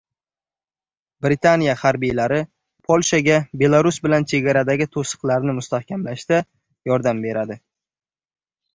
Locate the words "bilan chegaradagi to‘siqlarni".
4.09-5.59